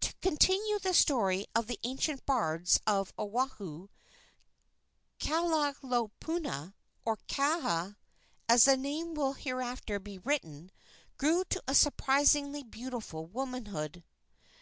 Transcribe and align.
To 0.00 0.14
continue 0.22 0.78
the 0.78 0.94
story 0.94 1.46
of 1.54 1.66
the 1.66 1.78
ancient 1.82 2.24
bards 2.24 2.80
of 2.86 3.12
Oahu, 3.18 3.88
Kahalaopuna 5.18 6.72
or 7.04 7.18
Kaha, 7.28 7.96
as 8.48 8.64
the 8.64 8.78
name 8.78 9.12
will 9.12 9.34
hereafter 9.34 9.98
be 9.98 10.16
written 10.20 10.70
grew 11.18 11.44
to 11.50 11.62
a 11.68 11.74
surpassingly 11.74 12.62
beautiful 12.62 13.26
womanhood. 13.26 14.04